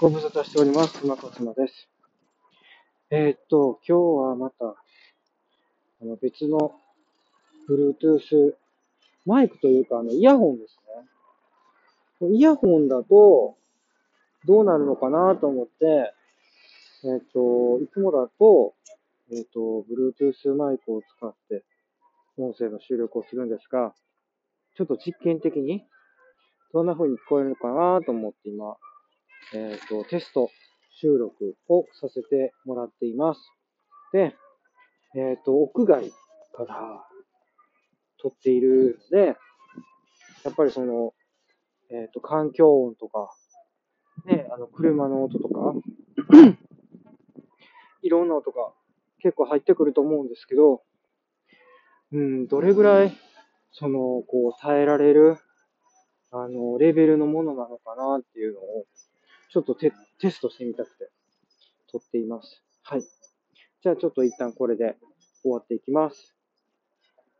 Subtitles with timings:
[0.00, 0.98] ご無沙汰しております。
[1.00, 1.88] 妻と妻です。
[3.10, 4.00] えーっと、今日
[4.30, 6.72] はまた、あの別の
[7.68, 8.54] Bluetooth
[9.24, 10.78] マイクというか、あの、イヤホンです
[12.20, 12.28] ね。
[12.36, 13.56] イヤホンだと、
[14.46, 16.12] どうなるのかなと思って、
[17.04, 18.74] えーっと、いつもだと、
[19.30, 21.62] えーっと、Bluetooth マイクを使って、
[22.36, 23.94] 音声の収録をするんですが、
[24.76, 25.86] ちょっと実験的に、
[26.72, 28.76] どんな風に聞こえるのかなと思って今、
[29.56, 30.50] えっ、と、テスト
[30.90, 33.40] 収録をさせてもらっています。
[34.12, 34.34] で、
[35.14, 36.10] えっ、と、屋外
[36.52, 37.06] から
[38.20, 39.36] 撮っているので、
[40.42, 41.14] やっぱりその、
[41.90, 43.32] えっ、と、環境音とか、
[44.26, 45.72] ね、あの、車の音とか、
[48.02, 48.72] いろんな音が
[49.20, 50.82] 結構入ってくると思うんですけど、
[52.10, 53.12] うん、どれぐらい、
[53.70, 55.36] その、こう、耐えられる、
[56.32, 58.86] あの、レベルのものなのかなっていうのを、
[59.54, 61.08] ちょっとテテストしてみたくて、
[61.92, 62.60] 撮っています。
[62.82, 63.02] はい。
[63.02, 64.96] じゃあちょっと一旦これで
[65.42, 66.34] 終わっていきます。